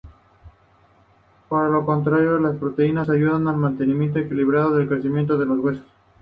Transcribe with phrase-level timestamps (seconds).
[1.47, 5.85] Por lo contrario las proteínas ayudan al mantenimiento equilibrado del crecimiento de los huesos.